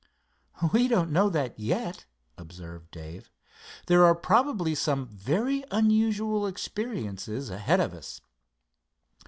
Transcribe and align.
"We 0.73 0.87
don't 0.87 1.11
know 1.11 1.29
that 1.29 1.59
yet," 1.59 2.05
observed 2.35 2.89
Dave. 2.89 3.29
"There 3.85 4.03
are 4.03 4.15
probably 4.15 4.73
some 4.73 5.05
very 5.05 5.63
unusual 5.69 6.47
experiences 6.47 7.51
ahead 7.51 7.79
of 7.79 7.93
us." 7.93 8.19